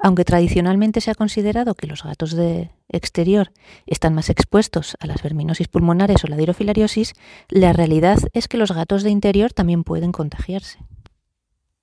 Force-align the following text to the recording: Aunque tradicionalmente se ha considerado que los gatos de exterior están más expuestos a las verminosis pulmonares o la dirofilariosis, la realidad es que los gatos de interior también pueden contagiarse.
Aunque 0.00 0.24
tradicionalmente 0.24 1.00
se 1.00 1.10
ha 1.10 1.14
considerado 1.14 1.74
que 1.74 1.86
los 1.86 2.04
gatos 2.04 2.32
de 2.32 2.70
exterior 2.88 3.52
están 3.86 4.14
más 4.14 4.30
expuestos 4.30 4.96
a 5.00 5.06
las 5.06 5.22
verminosis 5.22 5.68
pulmonares 5.68 6.24
o 6.24 6.28
la 6.28 6.36
dirofilariosis, 6.36 7.14
la 7.48 7.72
realidad 7.72 8.18
es 8.32 8.48
que 8.48 8.58
los 8.58 8.72
gatos 8.72 9.02
de 9.02 9.10
interior 9.10 9.52
también 9.52 9.84
pueden 9.84 10.12
contagiarse. 10.12 10.78